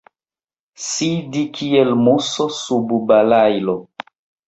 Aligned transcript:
Sidi 0.85 1.45
kiel 1.59 1.93
muso 2.07 2.51
sub 2.65 2.99
balailo. 3.15 3.81